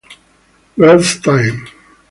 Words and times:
Girls 0.79 1.21
Tyme. 1.21 1.61